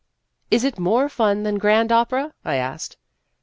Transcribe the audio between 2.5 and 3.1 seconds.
asked.